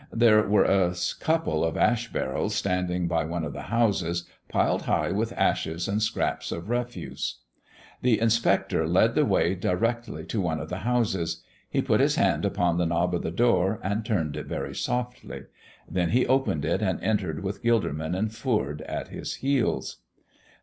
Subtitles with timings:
[0.11, 5.11] There were a couple of ash barrels standing by one of the houses, piled high
[5.11, 7.41] with ashes and scraps of refuse.
[8.01, 11.43] The inspector led the way directly to one of the houses.
[11.69, 15.43] He put his hand upon the knob of the door and turned it very softly.
[15.87, 19.97] Then he opened it and entered with Gilderman and Foord at his heels.